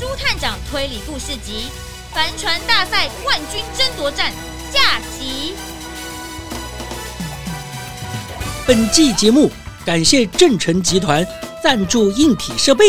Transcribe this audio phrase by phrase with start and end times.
[0.00, 1.66] 朱探长推理故事集
[2.14, 4.32] 《帆船大赛冠军争夺战》
[4.72, 5.52] 下集。
[8.66, 9.50] 本季节目
[9.84, 11.22] 感谢正成集团
[11.62, 12.86] 赞助硬体设备。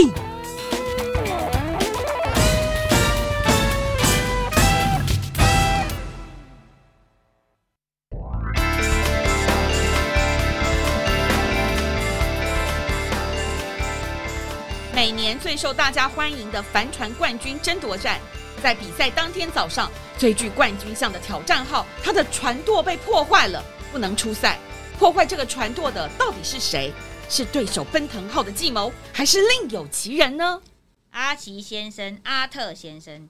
[15.11, 18.18] 每年最受大家欢迎的帆船冠军争夺战，
[18.64, 23.61] 在比赛当天早上，最具冠军相的挑战号，它的船舵被破坏了，
[23.92, 24.57] 不能出赛。
[24.97, 26.93] 破坏这个船舵的到底是谁？
[27.28, 30.61] 是对手奔腾号的计谋，还是另有其人呢？
[31.10, 33.28] 阿奇先生、阿特先生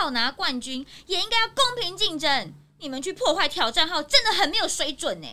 [0.00, 2.54] 要拿冠军，也应该要公平竞争。
[2.78, 5.28] 你们去破坏挑战号，真的很没有水准呢。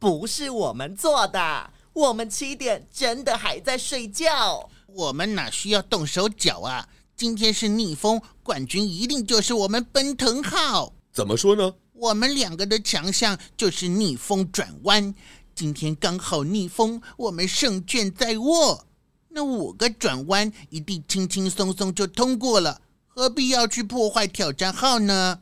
[0.00, 4.68] 不是我们做的，我们七点真的还在睡觉。
[4.86, 6.86] 我们哪需要动手脚啊？
[7.16, 10.92] 今天是逆风，冠军一定就是我们奔腾号。
[11.10, 11.74] 怎么说呢？
[11.94, 15.14] 我们两个的强项就是逆风转弯。
[15.54, 18.84] 今天刚好逆风，我们胜券在握。
[19.30, 25.40] 那五个转弯一定轻轻松松就通过了，何必要去破坏挑战号呢？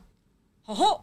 [0.63, 1.01] 吼吼！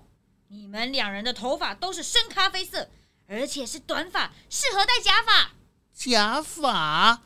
[0.48, 2.89] 你们两人的头发都是深咖啡色，
[3.33, 5.53] 而且是短发，适合戴假发。
[5.95, 7.23] 假发？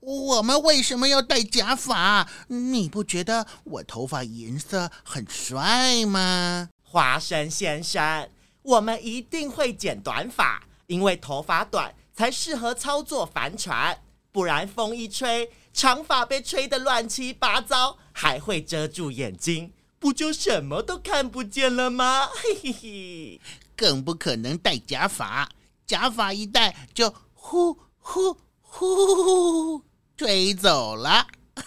[0.00, 2.26] 我们为什么要戴假发？
[2.48, 6.70] 你不觉得我头发颜色很帅吗？
[6.82, 8.30] 花生先生，
[8.62, 14.00] 我们一定会剪短发，因为头发短才适合操作帆船，
[14.32, 22.28] 不然风一吹，长发被吹得乱七八糟，还会遮住眼睛，不就什么都看不见了吗？
[22.28, 23.40] 嘿嘿嘿，
[23.80, 25.48] 更不可能戴假发，
[25.86, 29.82] 假发一戴就呼呼呼。
[30.18, 31.26] 吹走了，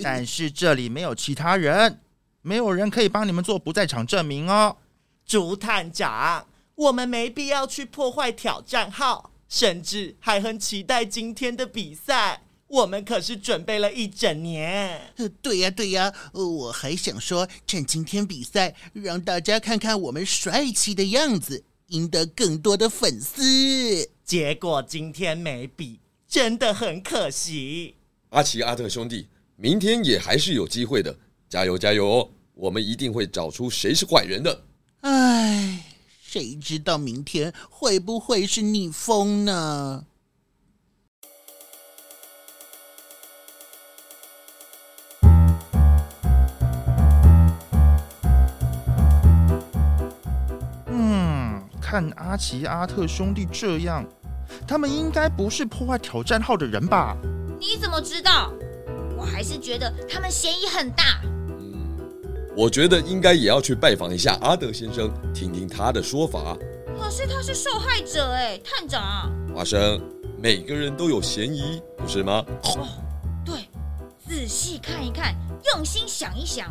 [0.00, 2.00] 但是这里没有其他人，
[2.42, 4.76] 没有人可以帮你们做不在场证明哦。
[5.26, 12.44] 竹探长，我们没必要去破坏挑战号，甚至还很期待今天的比赛。
[12.72, 15.12] 我们可是准备了一整年。
[15.42, 24.08] 对呀，对呀，我还想说，趁今天比赛，让大家看看我们帅气的样子，赢得更多的粉丝。
[24.24, 26.00] 结果今天没比。
[26.26, 27.96] 真的很可惜，
[28.30, 31.14] 阿奇阿特兄弟，明天也还是有机会的，
[31.50, 32.30] 加油加油哦！
[32.54, 34.64] 我们一定会找出谁是坏人的。
[35.02, 35.84] 唉，
[36.22, 40.06] 谁知道明天会不会是逆风呢？
[51.92, 54.02] 看阿奇阿特兄弟这样。
[54.66, 57.14] 他们应该不是破坏挑战号的人吧？
[57.60, 58.50] 你怎么知道？
[59.14, 61.20] 我还是觉得他们嫌疑很大。
[61.60, 61.94] 嗯，
[62.56, 66.56] 我觉得应该也要去拜访一下阿德先生，听听他的说法。
[66.98, 69.30] 可是他是受害者哎，探长。
[69.54, 70.00] 花生，
[70.38, 72.42] 每个人都有嫌疑，不是吗？
[72.62, 72.88] 哦，
[73.44, 73.68] 对，
[74.26, 75.34] 仔细看一看，
[75.74, 76.70] 用心想一想。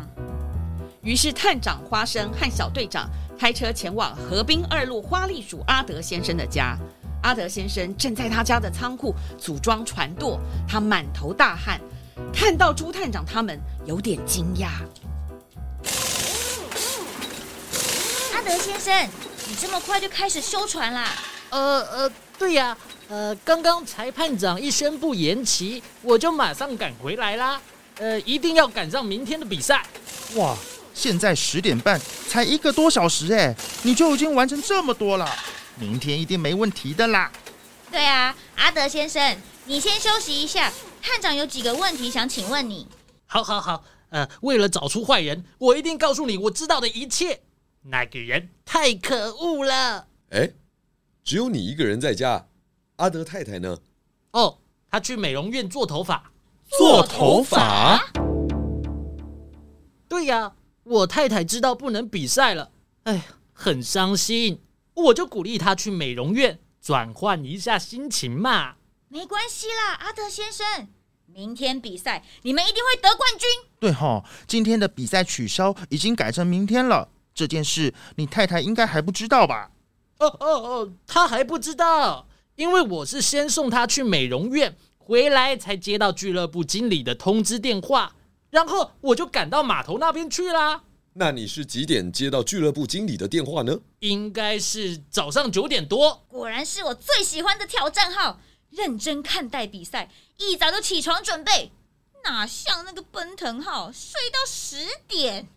[1.02, 6.78] 于是探长花生和小队长开车前往河滨二路花栗鼠阿德先生的家。
[7.24, 11.80] 阿德先生正在他家的仓库组装船舵，他满头大汗，
[12.32, 14.68] 看到朱探长他们有点惊讶。
[18.34, 19.08] 阿德先生，
[19.48, 21.14] 你这么快就开始修船啦？
[21.50, 22.76] 呃呃，对呀，
[23.08, 27.60] 呃，刚刚裁判长一宣布延期，我就马上赶回来啦。
[27.98, 29.84] 呃，一定要赶上明天的比赛。
[30.34, 30.56] 哇，
[30.94, 35.28] 现在十点半，才一个多小时哎，你就已经完成这么多了。
[35.78, 37.30] 明天一定没问题的啦。
[37.90, 39.36] 对啊，阿德先生，
[39.66, 40.72] 你先休息一下。
[41.00, 42.86] 探长有几个问题想请问你。
[43.26, 43.84] 好，好，好。
[44.10, 47.40] 呃，为了找出坏人，我一定告诉你我知道的一切。
[47.84, 50.06] 那个人太可恶了。
[50.30, 50.50] 哎，
[51.24, 52.46] 只有你一个人在家，
[52.96, 53.78] 阿德太太呢？
[54.32, 54.58] 哦，
[54.90, 56.30] 她去美容院做头发。
[56.78, 58.06] 做头发？
[60.08, 60.52] 对呀，
[60.84, 62.70] 我太太知道不能比赛了，
[63.04, 64.60] 哎，很伤心。
[64.94, 68.74] 我就鼓励她去美容院转换一下心情嘛。
[69.08, 70.88] 没关系啦，阿德先生，
[71.26, 73.48] 明天比赛你们一定会得冠军。
[73.78, 77.08] 对哈，今天的比赛取消，已经改成明天了。
[77.34, 79.70] 这件事你太太应该还不知道吧？
[80.18, 88.14] 哦哦哦，她还不知道，因为我是先送她去美容院，回来才接到俱乐部经理的通知电话，
[88.52, 90.82] 然后我就赶到码头那边去啦。
[91.14, 93.78] 那你是几点接到俱乐部经理的电话呢？
[94.00, 96.22] 应该是早上九点多。
[96.28, 101.72] 果然是我最喜欢的挑战号，认真看待比赛，一早就起床准备。
[102.24, 104.76] 哪像那个奔腾号睡到十
[105.08, 105.48] 点？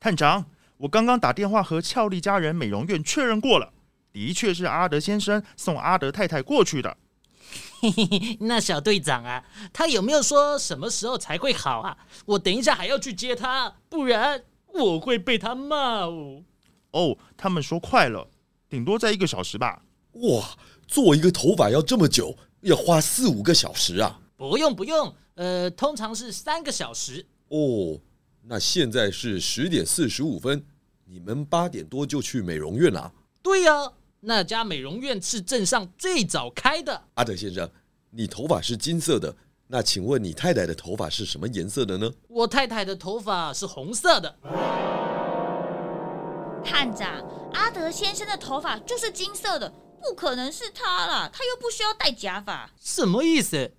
[0.00, 0.46] 探长，
[0.78, 3.72] 我刚刚打电话和俏丽家人美容院确认过了，
[4.12, 6.96] 的确是阿德先生送阿德太太过去的。
[7.90, 11.96] 嘿嘿嘿，那小队长啊，他有没有说什么时候才会好啊？
[12.24, 16.42] 我等一下还要去接他，不然我会被他骂哦。
[16.92, 18.26] 哦，他们说快了，
[18.70, 19.82] 顶多在一个小时吧。
[20.12, 24.18] 哇，做一个头发要这么久，要花四五个小时啊？
[24.36, 27.26] 不用不用，呃，通常是三个小时。
[27.48, 28.00] 哦。
[28.46, 30.62] 那现在是十点四十五分，
[31.06, 33.10] 你们八点多就去美容院了？
[33.42, 33.90] 对呀，
[34.26, 37.02] 那家美容院是镇上最早开的。
[37.14, 37.68] 阿德先生，
[38.10, 39.34] 你头发是金色的，
[39.66, 42.10] 那请问你太太的头发是什么颜色的呢？
[42.28, 44.36] 我太太的头发是红色的。
[46.64, 47.22] 探长，
[47.52, 52.70] 阿德先生的头发就是金色的，不可能是他啦，他又不需要戴假发。
[52.80, 53.72] 什么意思？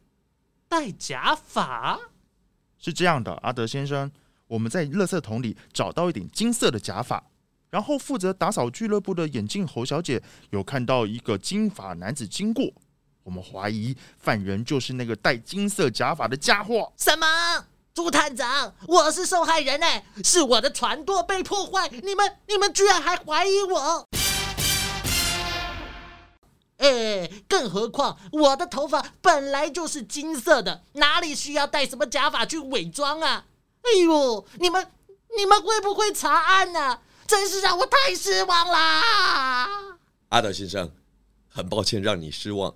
[0.67, 1.99] 戴假发？
[2.77, 4.11] 是这样的，阿德先生。
[4.47, 7.31] 我们在垃圾桶里找到一顶金色的假发，
[7.75, 12.71] 然后负责打扫俱乐部的眼镜猴小姐有看到一个金发男子经过，
[13.21, 16.93] 我们怀疑犯人就是那个戴金色假发的家伙。
[16.95, 17.27] 什么？
[17.93, 24.07] 朱探长，我是受害人哎，是我的船舵被破坏，你们你们居然还怀疑我？
[26.77, 33.43] 哎，更何况我的头发本来就是金色的，哪里需要戴什么假发去伪装啊？
[33.81, 34.89] 哎呦，你们
[35.37, 39.97] 你们会不会查案呢、真是让我太失望啦！
[40.29, 40.91] 阿德先生，
[41.49, 42.75] 很抱歉让你失望，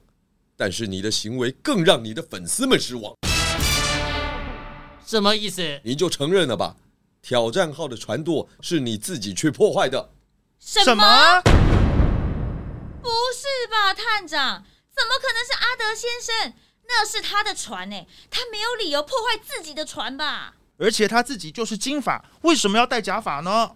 [0.58, 3.16] 但是你的行为更让你的粉丝们失望。
[5.06, 5.80] 什么意思？
[5.84, 6.76] 你就承认了吧？
[7.22, 10.10] 挑战号的船舵是你自己去破坏的。
[10.60, 11.42] 什么？
[13.02, 14.64] 不是吧，探长？
[14.96, 16.54] 怎么可能是阿德先生？
[16.88, 20.56] 那是他的船呢，他没有理由破坏自己的船吧？
[20.78, 23.76] 而且他自己就是金发，为什么要戴假发呢？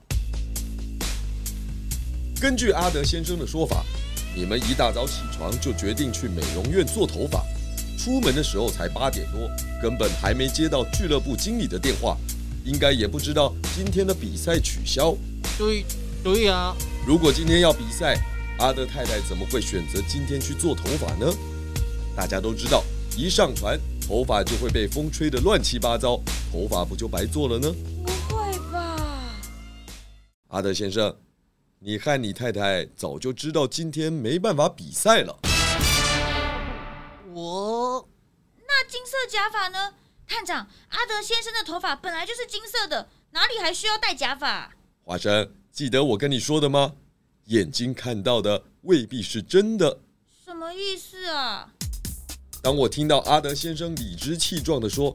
[2.44, 3.86] 根据阿德先生的说法，
[4.36, 7.42] 你们一大早起床就决定去美容院做头发，
[7.98, 9.50] 出门的时候才八点多，
[9.82, 12.18] 根本还没接到俱乐部经理的电话，
[12.66, 15.16] 应该也不知道今天的比赛取消。
[15.58, 15.86] 对，
[16.22, 16.76] 对呀。
[17.08, 18.20] 如果今天要比赛，
[18.60, 21.34] 阿德太太怎么会选择今天去做头发呢？
[22.14, 22.84] 大家都知道，
[23.16, 23.80] 一上船。
[24.06, 26.20] 头发就会被风吹得乱七八糟，
[26.52, 27.74] 头发不就白做了呢？
[28.04, 29.40] 不会吧，
[30.50, 31.16] 阿德先生，
[31.86, 35.38] 你和你太太早就知道今天没办法比赛了。
[37.34, 38.08] 我，
[38.66, 39.94] 那金色假发呢？
[40.26, 44.74] 探长，阿德先生的头发本来就是金色的，哪里还需要戴假发？
[45.04, 46.94] 华生，记得我跟你说的吗？
[47.48, 50.00] 眼睛看到的未必是真的。
[50.46, 51.70] 什么意思啊？
[52.62, 55.14] 当我听到阿德先生理直气壮地说：“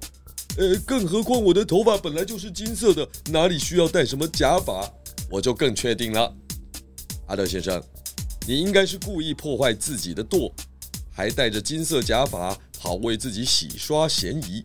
[0.59, 4.87] 呃，更何况我的头发本来就是金色的，哪里需要戴什么假发？”
[5.33, 6.35] 我就更确定了。
[7.29, 7.83] 阿德先生，
[8.47, 10.51] 你应该是故意破坏自己的舵，
[11.13, 14.65] 还戴着金色假发，好为自己洗刷嫌疑。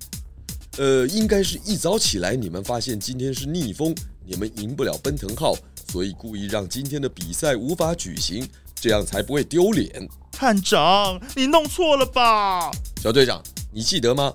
[0.77, 3.94] 呃，应该是一早起来，你们发现今天是逆风，
[4.25, 5.54] 你们赢不了奔腾号，
[5.92, 10.09] 所以故意让今天的比赛无法举行，这样才不会丢脸。
[10.31, 12.71] 探长，你弄错了吧？
[13.02, 14.33] 小队长，你记得吗？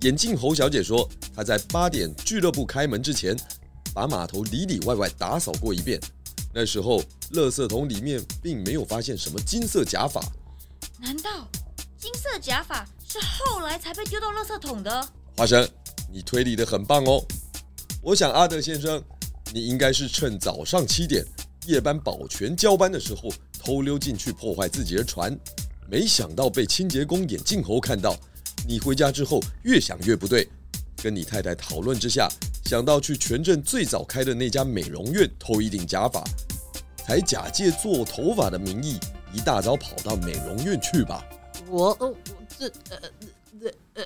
[0.00, 3.36] 眼镜猴小姐说，她在八点俱乐部开门之前，
[3.92, 6.00] 把码头里里外外打扫过一遍。
[6.52, 10.20] 那时候，垃圾桶里面并没有发现什么金色假发。
[10.98, 11.48] 难道
[11.98, 15.08] 金色假发是后来才被丢到垃圾桶的？
[15.36, 15.68] 华生，
[16.12, 17.24] 你推理的很棒哦。
[18.02, 19.02] 我想阿德先生，
[19.52, 21.24] 你应该是趁早上七点
[21.66, 23.30] 夜班保全交班的时候。
[23.58, 25.36] 偷溜进去破坏自己的船，
[25.90, 28.16] 没想到被清洁工眼镜猴看到。
[28.64, 30.48] 你回家之后越想越不对，
[31.02, 32.28] 跟你太太讨论之下，
[32.64, 36.22] 想到去全镇最早开的那家美容院偷一顶假发，
[37.06, 38.98] 才假借做头发的名义，
[39.32, 41.24] 一大早跑到美容院去吧。
[41.68, 42.16] 我，我
[42.58, 42.98] 这呃
[43.62, 44.04] 呃呃，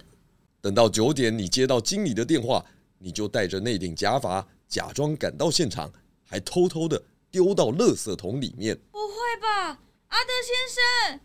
[0.60, 2.62] 等到九点你接到经理的电话，
[2.98, 5.90] 你就带着那顶假发，假装赶到现场，
[6.28, 8.78] 还偷偷的丢到垃圾桶里面。
[8.92, 9.78] 不会吧，
[10.08, 11.20] 阿德先生，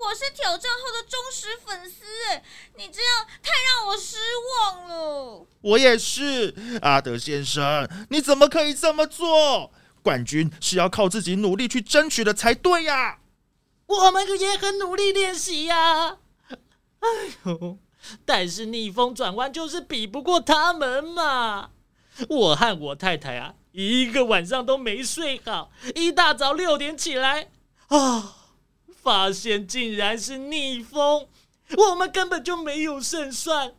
[0.00, 2.42] 我是挑战后的忠实粉丝哎，
[2.74, 4.16] 你这样太让我失
[4.64, 5.46] 望了。
[5.60, 9.70] 我也是，阿德先生，你怎么可以这么做？
[10.08, 13.18] 冠军是要靠自己努力去争取的才对呀。
[13.84, 16.16] 我们也很努力练习呀。
[17.00, 17.08] 哎
[17.44, 17.76] 呦，
[18.24, 21.72] 但是逆风转弯就是比不过他们嘛。
[22.30, 27.50] 我和我太太啊，一个晚上都没睡好，一大早六点起来。
[27.88, 28.36] 啊！
[29.02, 31.28] 发现竟然是逆风，
[31.76, 33.74] 我们根本就没有胜算，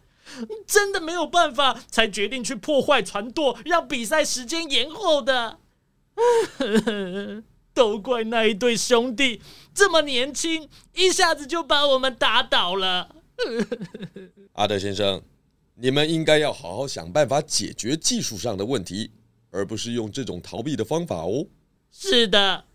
[0.67, 5.57] 真的没有办法，才决定去破坏船舵，让比赛时间延后的。
[7.73, 9.41] 都怪那一对兄弟
[9.73, 13.15] 这么年轻，一下子就把我们打倒了。
[14.53, 15.21] 阿德先生，
[15.75, 19.11] 你们应该要好好想办法解决技术上的问题，
[19.51, 21.47] 而不是用这种逃避的方法哦。
[21.91, 22.65] 是的，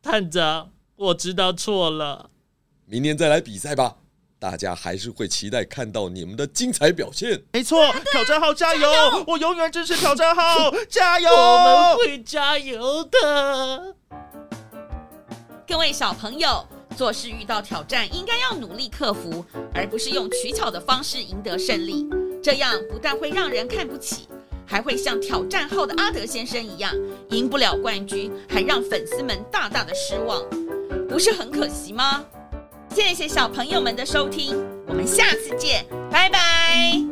[0.00, 2.30] 探长，我知道错了。
[2.86, 3.96] 明年再来比赛吧，
[4.40, 7.40] 大家还是会期待看到你们的精彩表现。
[7.52, 8.80] 没错，挑战号加油！
[8.80, 9.24] 加油！
[9.26, 10.42] 我永远支持挑战号，
[10.88, 11.30] 加油！
[11.30, 13.94] 我们会加油的。
[15.68, 16.66] 各位小朋友，
[16.96, 19.44] 做事遇到挑战，应该要努力克服，
[19.74, 22.08] 而不是用取巧的方式赢得胜利。
[22.42, 24.26] 这样不但会让人看不起，
[24.66, 26.94] 还会像挑战号的阿德先生一样，
[27.28, 30.42] 赢不了冠军，还让粉丝们大大的失望，
[31.10, 32.24] 不是很可惜吗？
[32.94, 34.56] 谢谢小朋友们的收听，
[34.86, 37.09] 我们下次见，拜拜。